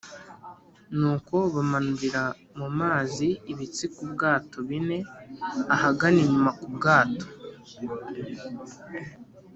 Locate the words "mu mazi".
2.59-3.27